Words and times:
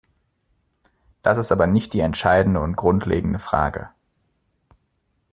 Das 1.21 1.37
ist 1.37 1.51
aber 1.51 1.67
nicht 1.67 1.93
die 1.93 1.99
entscheidende 1.99 2.59
und 2.59 2.75
grundlegende 2.75 3.37
Frage. 3.37 3.91